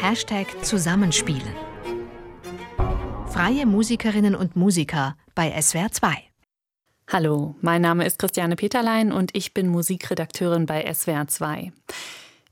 [0.00, 1.54] Hashtag Zusammenspielen.
[3.28, 6.14] Freie Musikerinnen und Musiker bei SWR 2.
[7.08, 11.72] Hallo, mein Name ist Christiane Peterlein und ich bin Musikredakteurin bei SWR 2.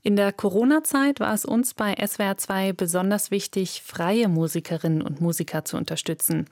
[0.03, 5.63] In der Corona-Zeit war es uns bei SWR 2 besonders wichtig, freie Musikerinnen und Musiker
[5.63, 6.47] zu unterstützen.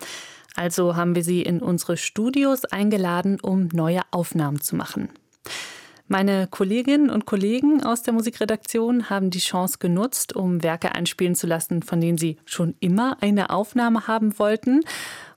[0.55, 5.09] Also haben wir sie in unsere Studios eingeladen, um neue Aufnahmen zu machen.
[6.07, 11.47] Meine Kolleginnen und Kollegen aus der Musikredaktion haben die Chance genutzt, um Werke einspielen zu
[11.47, 14.81] lassen, von denen sie schon immer eine Aufnahme haben wollten.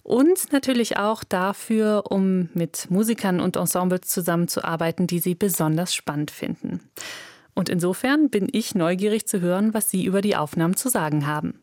[0.03, 6.81] Und natürlich auch dafür, um mit Musikern und Ensembles zusammenzuarbeiten, die sie besonders spannend finden.
[7.55, 11.61] Und insofern bin ich neugierig zu hören, was Sie über die Aufnahmen zu sagen haben.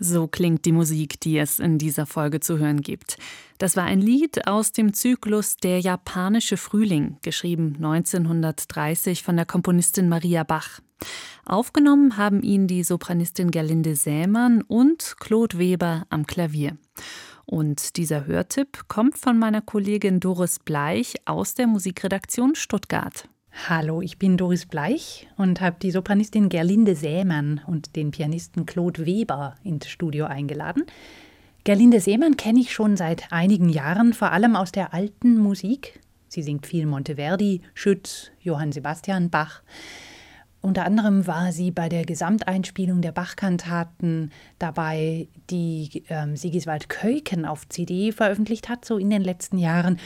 [0.00, 3.18] So klingt die Musik, die es in dieser Folge zu hören gibt.
[3.58, 10.08] Das war ein Lied aus dem Zyklus Der japanische Frühling, geschrieben 1930 von der Komponistin
[10.08, 10.80] Maria Bach.
[11.44, 16.76] Aufgenommen haben ihn die Sopranistin Gerlinde Sämann und Claude Weber am Klavier.
[17.46, 23.28] Und dieser Hörtipp kommt von meiner Kollegin Doris Bleich aus der Musikredaktion Stuttgart.
[23.66, 29.04] Hallo, ich bin Doris Bleich und habe die Sopranistin Gerlinde Sämann und den Pianisten Claude
[29.04, 30.84] Weber ins Studio eingeladen.
[31.64, 36.00] Gerlinde Sämann kenne ich schon seit einigen Jahren, vor allem aus der alten Musik.
[36.28, 39.62] Sie singt viel Monteverdi, Schütz, Johann Sebastian Bach.
[40.60, 47.68] Unter anderem war sie bei der Gesamteinspielung der Bach-Kantaten dabei, die ähm, Sigiswald Keuken auf
[47.68, 50.00] CD veröffentlicht hat, so in den letzten Jahren.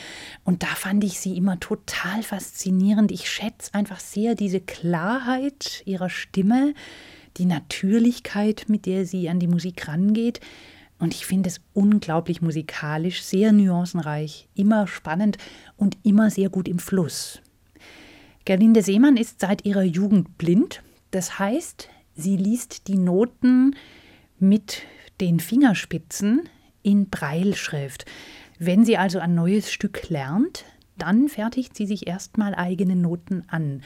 [0.45, 3.11] Und da fand ich sie immer total faszinierend.
[3.13, 6.75] Ich schätze einfach sehr diese Klarheit ihrer Stimme,
[7.39, 10.41] die Natürlichkeit, mit der sie an die Musik rangeht.
[10.99, 15.39] Und ich finde es unglaublich musikalisch, sehr nuancenreich, immer spannend
[15.77, 17.41] und immer sehr gut im Fluss.
[18.45, 20.83] Gerlinde Seemann ist seit ihrer Jugend blind.
[21.11, 23.77] Das heißt, sie liest die Noten
[24.39, 24.83] mit
[25.21, 26.49] den Fingerspitzen
[26.83, 28.05] in Breilschrift.
[28.59, 30.65] Wenn sie also ein neues Stück lernt,
[30.99, 33.83] dann fertigt sie sich erstmal eigene Noten an.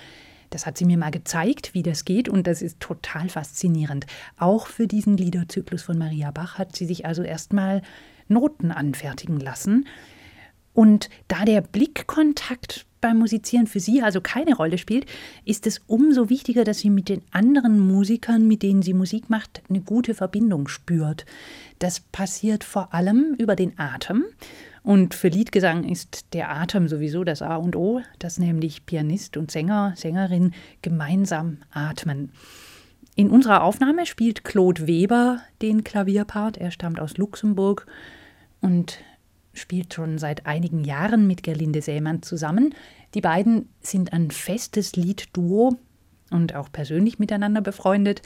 [0.51, 4.07] Das hat sie mir mal gezeigt, wie das geht, und das ist total faszinierend.
[4.39, 7.83] Auch für diesen Liederzyklus von Maria Bach hat sie sich also erstmal
[8.29, 9.87] Noten anfertigen lassen.
[10.73, 15.07] Und da der Blickkontakt beim Musizieren für sie also keine Rolle spielt,
[15.45, 19.63] ist es umso wichtiger, dass sie mit den anderen Musikern, mit denen sie Musik macht,
[19.69, 21.27] eine gute Verbindung spürt.
[21.79, 24.25] Das passiert vor allem über den Atem.
[24.83, 29.51] Und für Liedgesang ist der Atem sowieso das A und O, dass nämlich Pianist und
[29.51, 32.31] Sänger, Sängerin gemeinsam atmen.
[33.17, 36.59] In unserer Aufnahme spielt Claude Weber den Klavierpart.
[36.59, 37.87] Er stammt aus Luxemburg
[38.61, 38.99] und
[39.57, 42.75] spielt schon seit einigen Jahren mit Gerlinde Sämann zusammen.
[43.15, 45.77] Die beiden sind ein festes Liedduo
[46.31, 48.23] und auch persönlich miteinander befreundet.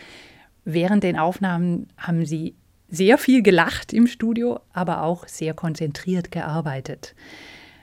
[0.64, 2.54] Während den Aufnahmen haben sie
[2.88, 7.14] sehr viel gelacht im Studio, aber auch sehr konzentriert gearbeitet.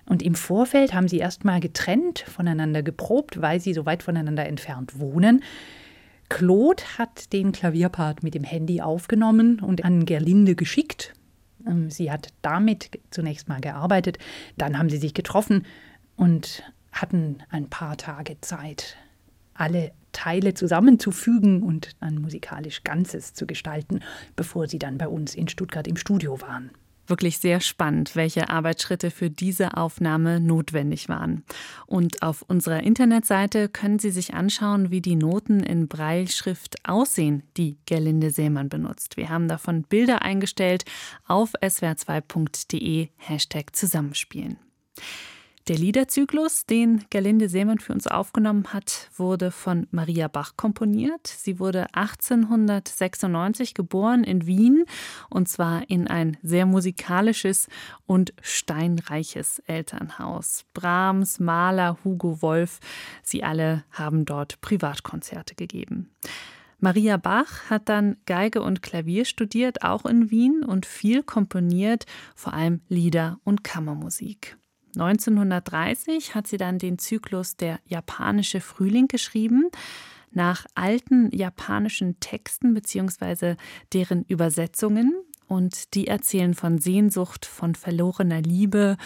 [0.06, 5.00] Und im Vorfeld haben sie erstmal getrennt voneinander geprobt, weil sie so weit voneinander entfernt
[5.00, 5.44] wohnen.
[6.30, 11.14] Claude hat den Klavierpart mit dem Handy aufgenommen und an Gerlinde geschickt.
[11.68, 14.18] Ähm, sie hat damit zunächst mal gearbeitet,
[14.58, 15.66] dann haben sie sich getroffen
[16.16, 18.98] und hatten ein paar Tage Zeit,
[19.54, 24.00] alle Teile zusammenzufügen und ein musikalisch Ganzes zu gestalten,
[24.36, 26.72] bevor sie dann bei uns in Stuttgart im Studio waren.
[27.08, 31.44] Wirklich sehr spannend, welche Arbeitsschritte für diese Aufnahme notwendig waren.
[31.86, 37.78] Und auf unserer Internetseite können Sie sich anschauen, wie die Noten in Breilschrift aussehen, die
[37.86, 39.18] Gerlinde Seemann benutzt.
[39.18, 40.86] Wir haben davon Bilder eingestellt
[41.28, 44.58] auf swr2.de Hashtag Zusammenspielen.
[45.68, 51.28] Der Liederzyklus, den Gerlinde Seemann für uns aufgenommen hat, wurde von Maria Bach komponiert.
[51.28, 54.86] Sie wurde 1896 geboren in Wien
[55.30, 57.68] und zwar in ein sehr musikalisches
[58.06, 60.64] und steinreiches Elternhaus.
[60.74, 62.80] Brahms, Mahler, Hugo Wolf,
[63.22, 66.16] sie alle haben dort Privatkonzerte gegeben.
[66.80, 72.06] Maria Bach hat dann Geige und Klavier studiert, auch in Wien, und viel komponiert,
[72.36, 74.58] vor allem Lieder und Kammermusik.
[75.00, 79.70] 1930 hat sie dann den Zyklus Der japanische Frühling geschrieben,
[80.32, 83.56] nach alten japanischen Texten bzw.
[83.94, 85.14] deren Übersetzungen.
[85.48, 88.98] Und die erzählen von Sehnsucht, von verlorener Liebe.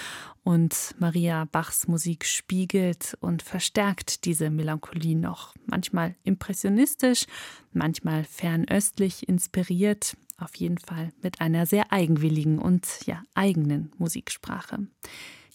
[0.43, 5.53] Und Maria Bachs Musik spiegelt und verstärkt diese Melancholie noch.
[5.67, 7.25] Manchmal impressionistisch,
[7.73, 10.17] manchmal fernöstlich inspiriert.
[10.39, 14.87] Auf jeden Fall mit einer sehr eigenwilligen und ja, eigenen Musiksprache.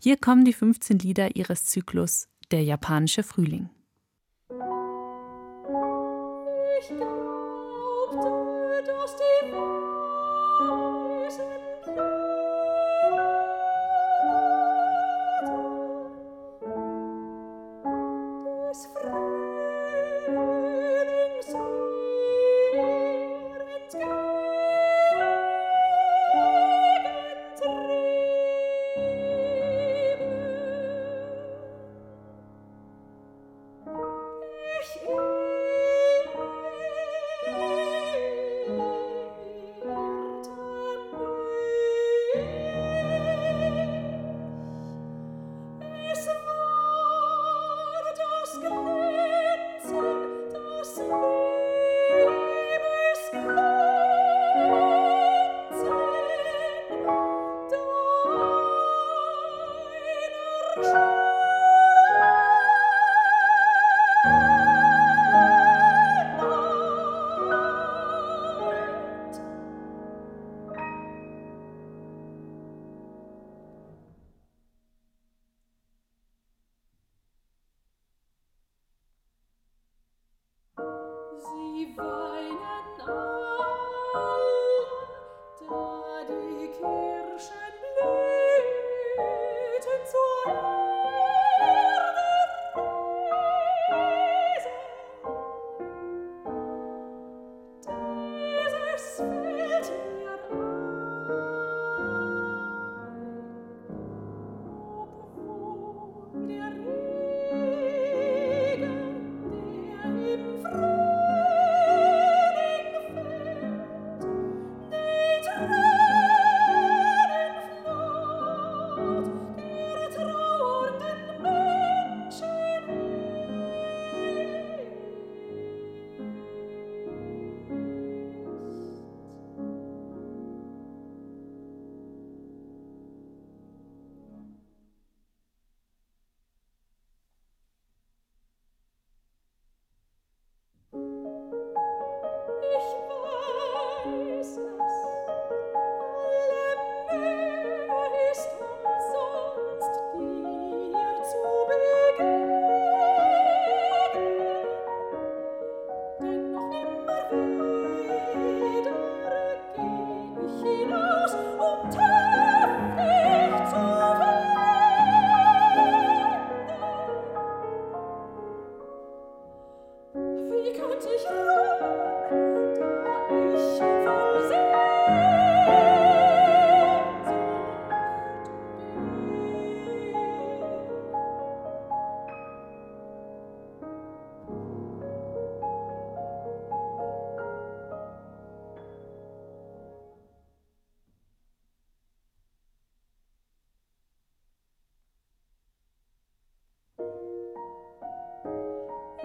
[0.07, 3.71] Hier kommen die 15 Lieder ihres Zyklus Der japanische Frühling.
[6.79, 8.23] Ich glaubte,
[8.87, 9.51] dass die
[10.63, 11.66] Weisen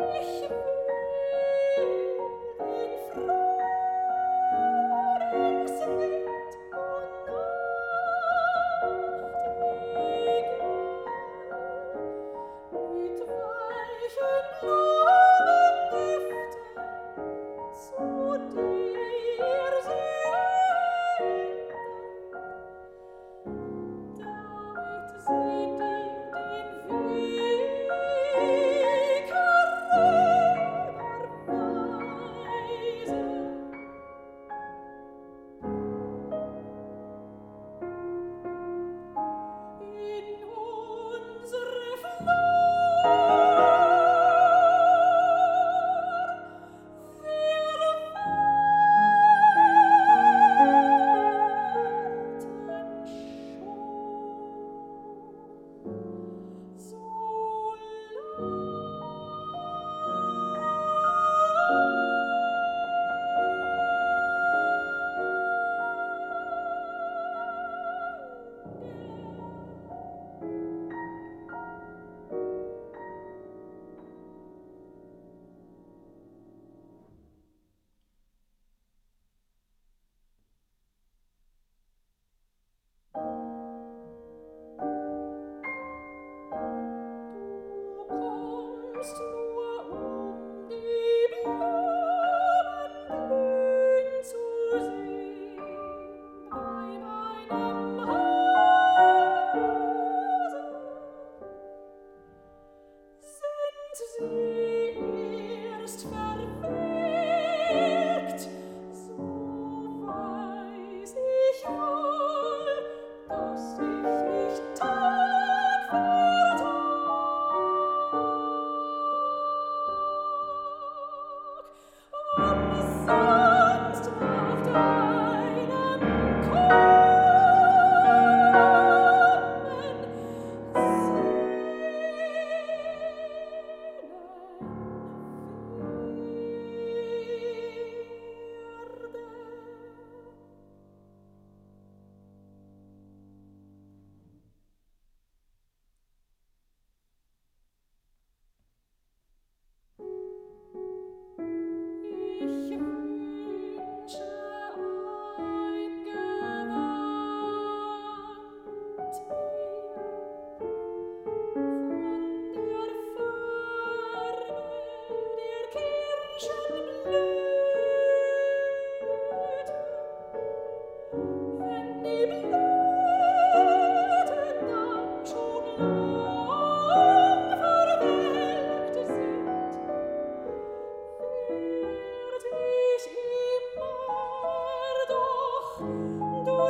[0.01, 0.40] Ich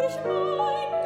[0.02, 1.01] durch mein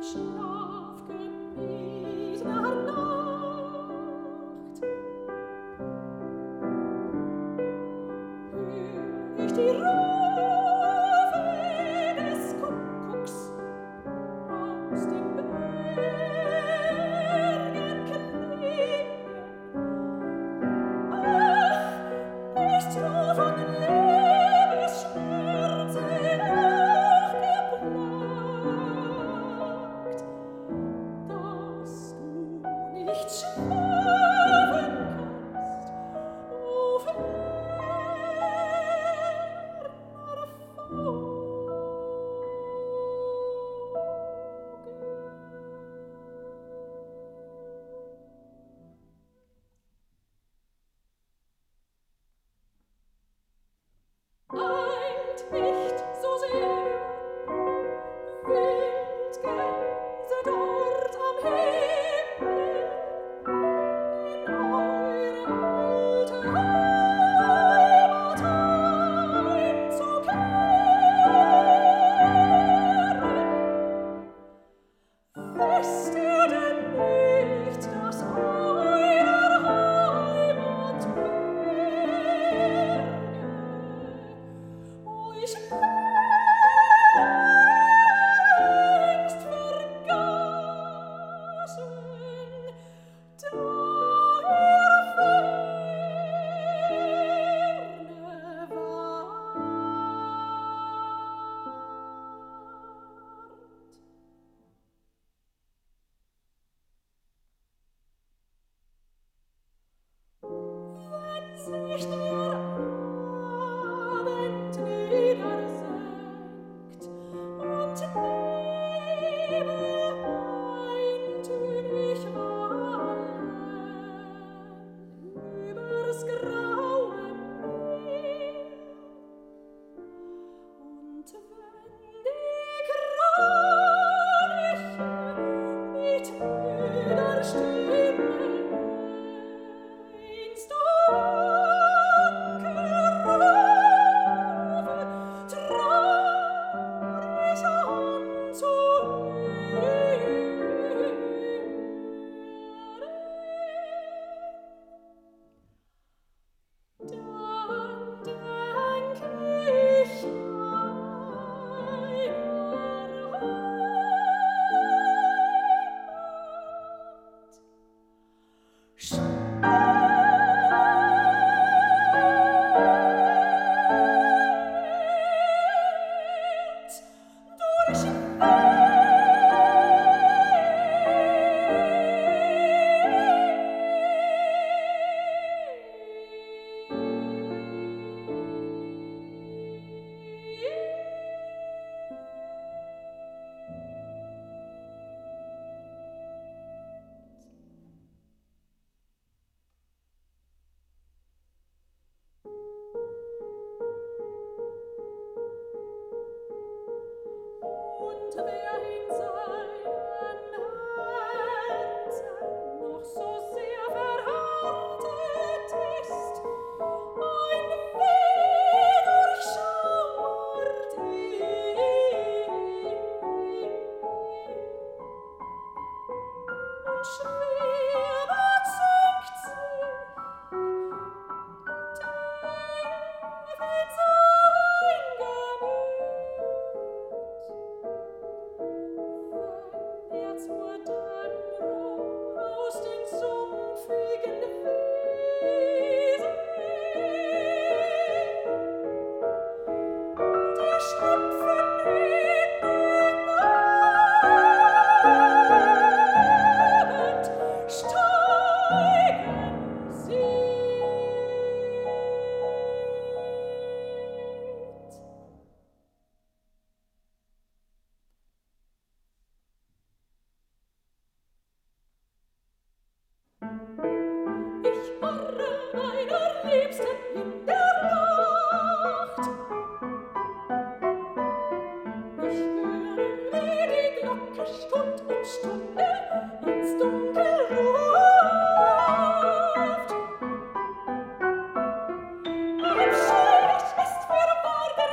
[0.00, 0.47] 知道。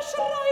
[0.05, 0.44] Shut up!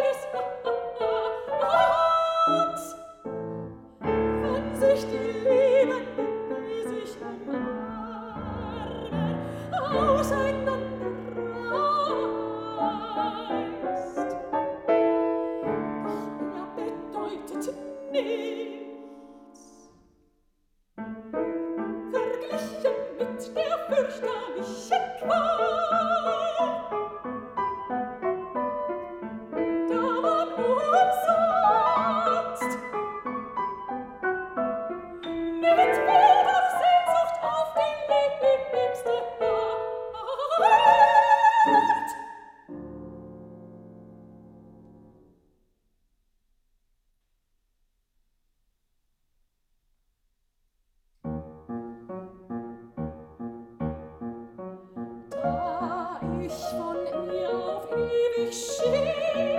[58.53, 59.52] share.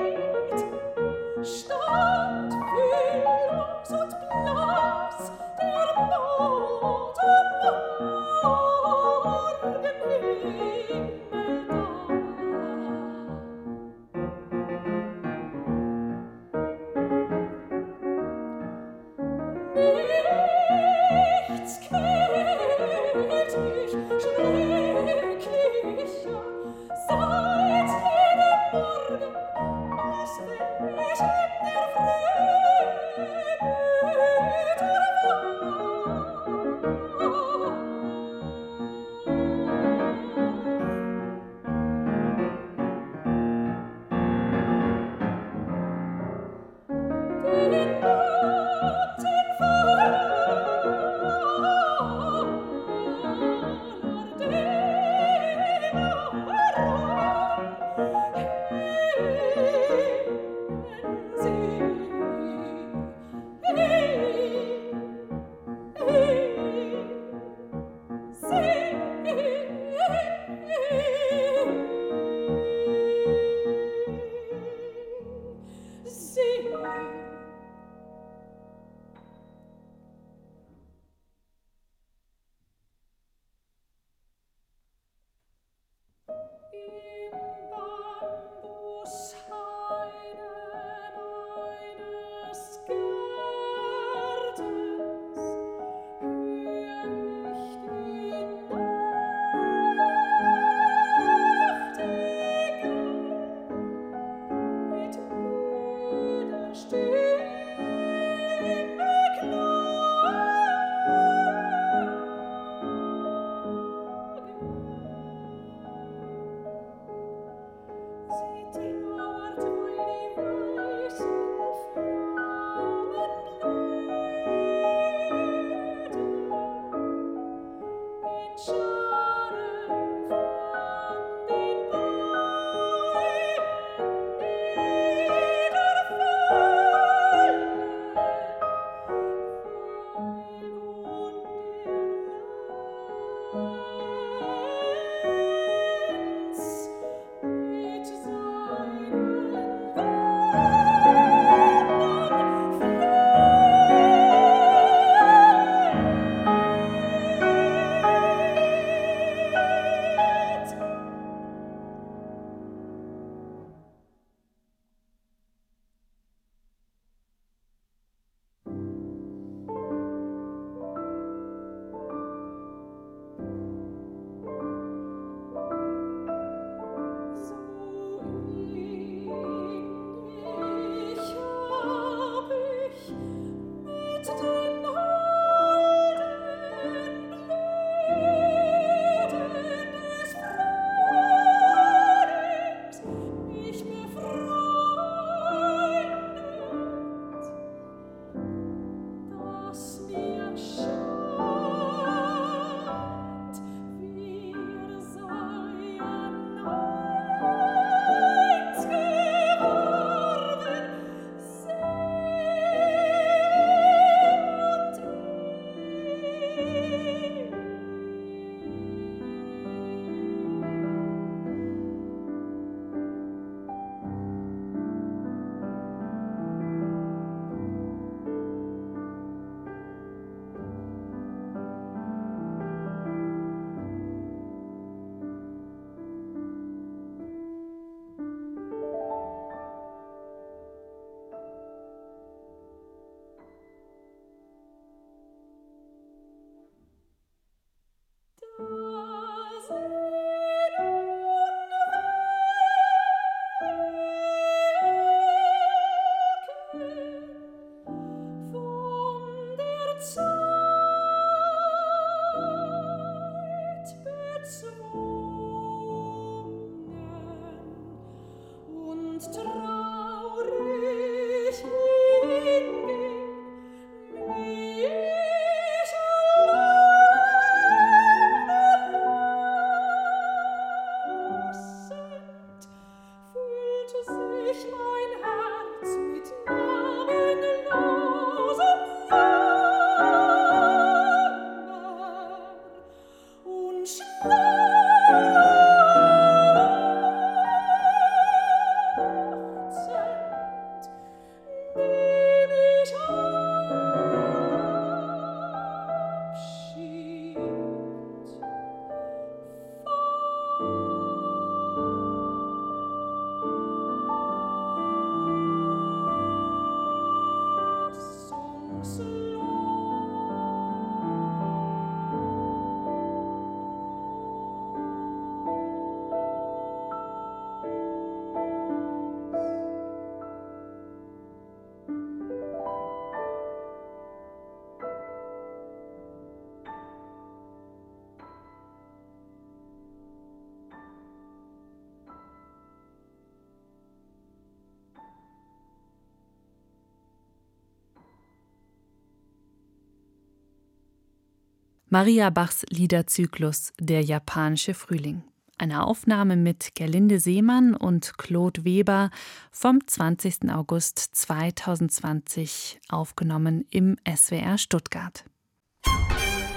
[351.95, 355.23] Maria Bachs Liederzyklus Der japanische Frühling.
[355.59, 359.11] Eine Aufnahme mit Gerlinde Seemann und Claude Weber
[359.53, 360.51] vom 20.
[360.51, 365.25] August 2020, aufgenommen im SWR Stuttgart.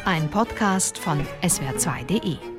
[0.05, 2.56] Ein Podcast von swr2.de